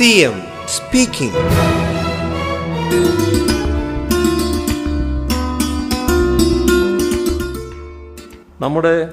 CM 0.00 0.36
speaking 0.66 1.40
നമ്മുടെ 8.60 9.12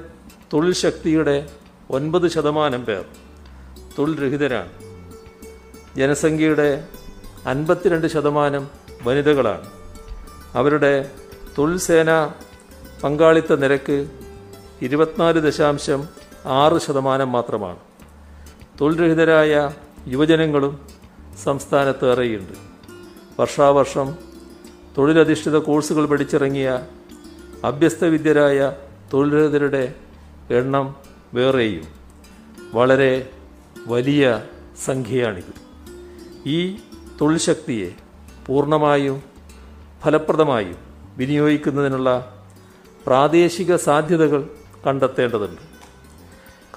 തൊഴിൽ 0.54 0.74
ശക്തിയുടെ 0.74 1.50
ഒൻപത് 1.90 2.28
ശതമാനം 2.28 2.86
പേർ 2.86 3.06
തൊഴിൽ 3.98 4.24
രഹിതരാണ്. 4.24 4.70
ജനസംഖ്യയുടെ 5.98 6.88
അൻപത്തിരണ്ട് 7.46 8.08
ശതമാനം 8.08 8.70
വനിതകളാണ്. 9.04 9.70
അവരുടെ 10.56 11.12
തൊഴിൽ 11.58 11.78
സേന 11.78 12.26
പങ്കാളിത്ത 13.04 13.56
നിരക്ക് 13.56 14.08
ഇരുപത്തിനാല് 14.82 15.40
ദശാംശം 15.40 16.08
ആറ് 16.46 16.80
ശതമാനം 16.82 17.32
മാത്രമാണ്. 17.32 17.78
തൊഴിൽ 18.82 19.06
രഹിതരായ 19.06 19.70
യുവജനങ്ങളും 20.08 20.88
സംസ്ഥാനത്ത് 21.44 22.12
ഏറെയുണ്ട്. 22.12 22.54
വർഷാവർഷം 23.40 24.16
തൊഴിലധിഷ്ഠിത 24.98 25.58
കോഴ്സുകൾ 25.58 26.06
പഠിച്ചിറങ്ങിയ 26.06 26.80
അഭ്യസ്തവിദ്യരായ 27.64 28.74
തൊഴിൽരഹിതരുടെ 29.14 29.94
എണ്ണം 30.52 30.96
വേറെയും 31.34 31.84
വളരെ 32.74 33.30
വലിയ 33.88 34.44
സംഖ്യയാണിത്. 34.86 35.54
ഈ 36.46 36.76
തൊഴിൽ 37.22 37.38
ശക്തിയെ 37.38 37.90
പൂർണമായും 38.46 39.24
ഫലപ്രദമായും 40.02 40.76
വിനിയോഗിക്കുന്നതിനുള്ള 41.18 42.36
പ്രാദേശിക 43.08 43.76
സാധ്യതകൾ 43.76 44.50
കണ്ടെത്തേണ്ടതുണ്ട്. 44.88 45.62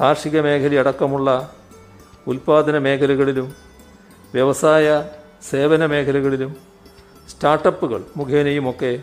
കാർഷിക 0.01 0.41
മേഖലയടക്കമുള്ള 0.41 1.57
ഉൽപാദന 2.27 2.79
മേഖലകളിലും 2.79 3.55
വ്യവസായ 4.33 5.05
സേവന 5.51 5.87
മേഖലകളിലും 5.87 6.57
സ്റ്റാർട്ടപ്പുകൾ 7.29 8.05
മുഖേനയുമൊക്കെ 8.17 9.03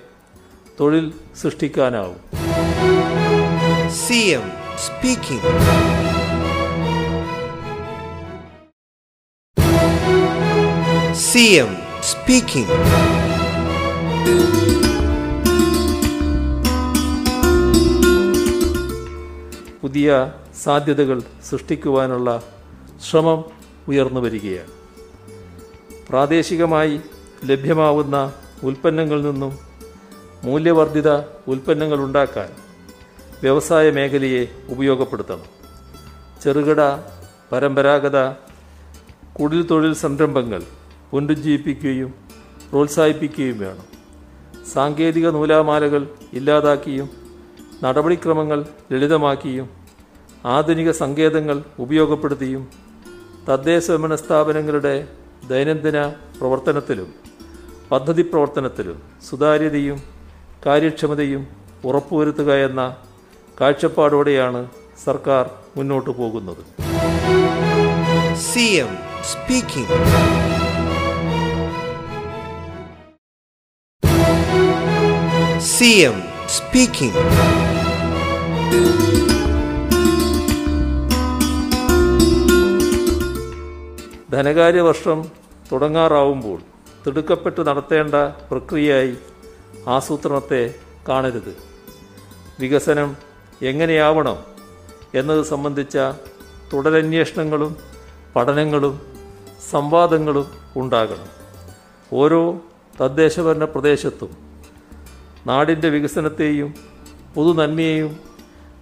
തൊഴിൽ 0.79 1.13
സൃഷ്ടിക്കാനാവും. 1.41 2.19
C 3.89 4.13
M 4.13 4.51
speaking 4.77 5.53
C 11.13 11.45
M 11.61 11.71
speaking 12.01 12.75
പുതിയ 19.81 20.31
സാധ്യതകൾ 20.63 21.21
സൃഷ്ടിക്കുവാനുള്ള 21.49 22.43
ശ്രമം 23.01 23.45
ഉയർന്നു 23.87 24.19
വരികയാണ്. 24.19 24.71
പ്രാദേശികമായി 26.09 27.01
ലഭ്യമാവുന്ന 27.45 28.33
ഉൽപ്പന്നങ്ങളിൽ 28.63 29.21
നിന്നും 29.21 29.57
മൂല്യവർദ്ധിത 30.43 31.17
ഉൽപ്പന്നങ്ങൾ 31.47 32.03
ഉണ്ടാക്കാൻ 32.03 32.49
വ്യവസായ 33.41 33.91
മേഖലയെ 33.91 34.47
ഉപയോഗപ്പെടുത്തണം. 34.69 35.45
ചെറുകിട 36.43 36.81
പരമ്പരാഗത 37.51 38.29
കുടിൽ 39.41 39.63
തൊഴിൽ 39.63 39.93
സംരംഭങ്ങൾ 39.93 40.63
പുനരുജ്ജീവിപ്പിക്കുകയും 41.11 42.13
പ്രോത്സാഹിപ്പിക്കുകയും 42.69 43.59
വേണം. 43.59 43.97
സാങ്കേതിക 44.73 45.29
നൂലാമാലകൾ 45.29 46.07
ഇല്ലാതാക്കിയും 46.33 47.09
നടപടിക്രമങ്ങൾ 47.83 48.65
ലളിതമാക്കിയും 48.91 49.69
ആധുനിക 50.45 50.91
സങ്കേതങ്ങൾ 50.91 51.63
ഉപയോഗപ്പെടുത്തിയും 51.79 52.86
തദ്ദേശ 53.47 53.95
ഭരണ 53.95 54.15
സ്ഥാപനങ്ങളുടെ 54.15 54.93
ദൈനംദിന 55.49 55.97
പ്രവർത്തനത്തിലും 56.39 57.09
പദ്ധതി 57.91 58.23
പ്രവർത്തനത്തിലും 58.31 58.97
സുതാര്യതയും 59.27 59.99
കാര്യക്ഷമതയും 60.65 61.43
ഉറപ്പുവരുത്തുക 61.83 62.51
എന്ന 62.65 62.83
കാഴ്ചപ്പാടോടെയാണ് 63.61 64.61
സർക്കാർ 65.05 65.45
മുന്നോട്ടു 65.77 66.11
പോകുന്നത് 66.11 66.63
CM 68.47 68.91
സ്പീക്കിംഗ് 69.31 69.97
CM 75.71 76.17
speaking. 76.49 77.15
ധനകാര്യ 78.89 79.36
വർഷം 84.81 85.25
തുടങ്ങാറാവുമ്പോൾ 85.71 86.61
തിടുക്കപ്പെട്ട് 87.07 87.67
നടത്തേണ്ട 87.67 88.15
പ്രക്രിയയായി 88.51 89.17
ആസൂത്രണത്തെ 89.87 90.73
കാണരുത്. 91.09 91.57
വികസനം 92.59 93.15
എങ്ങനെയാവണം 93.61 94.37
എന്നത് 95.15 95.45
സംബന്ധിച്ച 95.45 95.97
തുടരന്വേഷണങ്ങളും 96.73 97.75
പഠനങ്ങളും 98.35 99.01
സംവാദങ്ങളും 99.69 100.47
ഉണ്ടാകണം. 100.75 101.29
ഓരോ 102.13 102.61
തദ്ദേശഭരണ 103.01 103.65
പ്രദേശത്തും 103.65 104.37
നാടിന്റെ 105.45 105.89
വികസനത്തെയും 105.89 106.73
പൊതുനന്മയെയും 107.35 108.19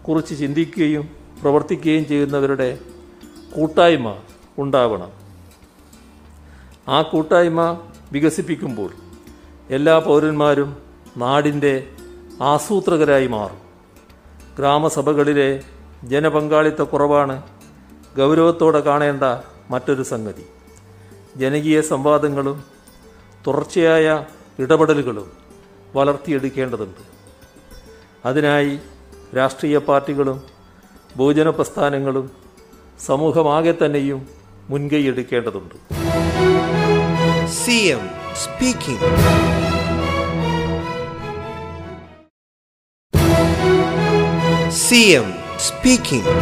കുറിച്ച് 0.08 0.40
ചിന്തിക്കുകയും 0.40 1.10
പ്രവർത്തിക്കുകയും 1.42 2.08
ചെയ്യുന്നവരുടെ 2.08 2.80
കൂട്ടായ്മ 3.56 4.18
ഉണ്ടാവണം. 4.58 5.25
ആ 6.88 7.02
കൂട്ടായ്മ 7.02 7.82
വികസിപ്പിക്കുമ്പോൾ 8.12 8.92
എല്ലാ 9.70 10.00
പൗരന്മാരും 10.00 10.78
നാടിന്റെ 11.18 11.88
ആസൂത്രകരായി 12.42 13.28
മാറും. 13.28 13.58
ഗ്രാമസഭകളിലെ 14.58 15.64
ജനപങ്കാളിത്ത 16.04 16.82
കുറവാണ് 16.82 17.44
ഗൗരവത്തോടെ 18.18 18.80
കാണേണ്ട 18.80 19.24
മറ്റൊരു 19.70 20.04
സംഗതി. 20.04 20.46
ജനകീയ 21.38 21.82
സംവാദങ്ങളും 21.82 22.64
തുടർച്ചയായ 23.48 24.26
ഇടപെടലുകളും 24.60 25.32
വളർത്തിയെടുക്കേണ്ടതുണ്ട്. 25.96 27.02
അതിനായി 28.26 28.80
രാഷ്ട്രീയ 29.38 29.78
പാർട്ടികളും 29.78 30.44
ബഹുജന 31.18 31.50
പ്രസ്ഥാനങ്ങളും 31.50 32.32
സമൂഹമാകെ 33.06 33.74
തന്നെയും 33.86 34.28
മുൻകൈയെടുക്കേണ്ടതുണ്ട്. 34.70 35.95
CM 37.46 38.04
സി 44.76 45.02
എം 45.12 45.28
സ്പീക്കിംഗ് 45.58 46.34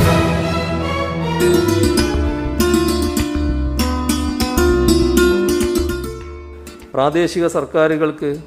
പ്രാദേശിക 6.91 7.47
സർക്കാരുകൾക്ക് 7.47 8.41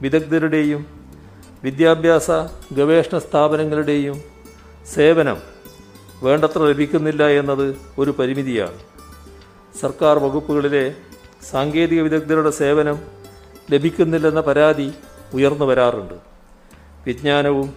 വിദഗ്ധരുടെയും 0.00 0.86
വിദ്യാഭ്യാസ 1.64 2.30
ഗവേഷണ 2.72 3.18
സ്ഥാപനങ്ങളുടെയും 3.18 4.22
സേവനം 4.94 5.38
വേണ്ടത്ര 6.22 6.58
ലഭിക്കുന്നില്ല 6.58 7.28
എന്നത് 7.28 7.76
ഒരു 7.98 8.10
പരിമിതിയാണ്. 8.10 8.78
സർക്കാർ 9.80 10.18
വകുപ്പുകളിലെ 10.18 10.94
സാങ്കേതിക 11.50 12.02
വിദഗ്ധരുടെ 12.02 12.50
സേവനം 12.50 12.98
ലഭിക്കുന്നില്ലെന്ന 13.70 14.40
പരാതി 14.40 14.92
ഉയർന്നു 15.34 15.64
വരാറുണ്ട്. 15.64 16.14
വിജ്ഞാനവും 17.06 17.74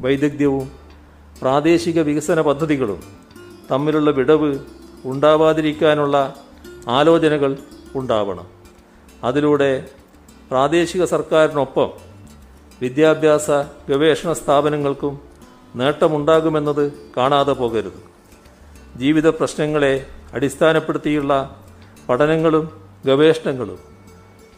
വൈദഗ്ധ്യവും 0.00 0.70
പ്രാദേശിക 1.42 2.00
വികസന 2.00 2.40
പദ്ധതികളും 2.40 3.02
തമ്മിലുള്ള 3.70 4.10
വിടവ് 4.10 4.58
ഉണ്ടാവാതിരിക്കാനുള്ള 5.04 6.34
ആലോചനകൾ 6.88 7.56
ഉണ്ടാവണം. 7.94 8.46
അതിലൂടെ 9.24 9.88
പ്രാദേശിക 10.50 11.04
സർക്കാരിനൊപ്പം 11.04 11.90
വിദ്യാഭ്യാസ 12.80 13.50
ഗവേഷണ 13.88 14.32
സ്ഥാപനങ്ങൾക്കും 14.32 15.20
നേട്ടമുണ്ടാകുമെന്നത് 15.76 16.92
കാണാതെ 17.16 17.52
പോകരുത്. 17.52 18.08
ജീവിത 18.96 19.28
പ്രശ്നങ്ങളെ 19.28 20.06
അടിസ്ഥാനപ്പെടുത്തിയുള്ള 20.34 21.62
പഠനങ്ങളും 22.08 22.87
ഗവേഷണങ്ങളും 23.08 23.80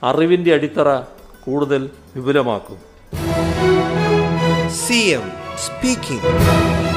അറിവിന്റെ 0.03 0.51
അടിത്തറ 0.55 0.89
കൂടുതൽ 1.45 1.83
വിപുലമാക്കും 2.17 2.79
സി 4.83 5.01
എം 5.19 5.27
speaking. 5.61 6.90